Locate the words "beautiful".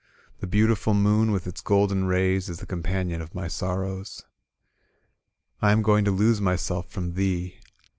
0.47-0.95